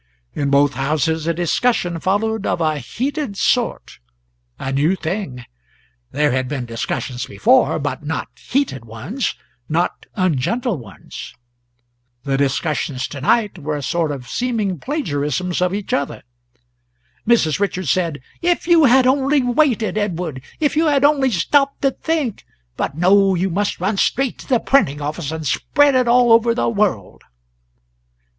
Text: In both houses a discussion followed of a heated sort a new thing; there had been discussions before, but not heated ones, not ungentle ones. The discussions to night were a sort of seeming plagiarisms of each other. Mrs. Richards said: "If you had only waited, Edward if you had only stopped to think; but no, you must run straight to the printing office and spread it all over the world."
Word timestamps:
In 0.33 0.49
both 0.49 0.73
houses 0.73 1.27
a 1.27 1.33
discussion 1.35 1.99
followed 1.99 2.47
of 2.47 2.59
a 2.59 2.79
heated 2.79 3.37
sort 3.37 3.99
a 4.57 4.71
new 4.73 4.95
thing; 4.95 5.45
there 6.09 6.31
had 6.31 6.47
been 6.47 6.65
discussions 6.65 7.27
before, 7.27 7.77
but 7.77 8.03
not 8.03 8.29
heated 8.35 8.83
ones, 8.83 9.35
not 9.69 10.07
ungentle 10.15 10.79
ones. 10.79 11.35
The 12.23 12.35
discussions 12.35 13.07
to 13.09 13.21
night 13.21 13.59
were 13.59 13.75
a 13.75 13.83
sort 13.83 14.11
of 14.11 14.27
seeming 14.27 14.79
plagiarisms 14.79 15.61
of 15.61 15.71
each 15.71 15.93
other. 15.93 16.23
Mrs. 17.27 17.59
Richards 17.59 17.91
said: 17.91 18.21
"If 18.41 18.65
you 18.67 18.85
had 18.85 19.05
only 19.05 19.43
waited, 19.43 19.99
Edward 19.99 20.41
if 20.59 20.75
you 20.75 20.87
had 20.87 21.05
only 21.05 21.29
stopped 21.29 21.83
to 21.83 21.91
think; 21.91 22.43
but 22.75 22.97
no, 22.97 23.35
you 23.35 23.51
must 23.51 23.79
run 23.79 23.97
straight 23.97 24.39
to 24.39 24.47
the 24.47 24.59
printing 24.59 24.99
office 24.99 25.31
and 25.31 25.45
spread 25.45 25.93
it 25.93 26.07
all 26.07 26.31
over 26.31 26.55
the 26.55 26.69
world." 26.69 27.21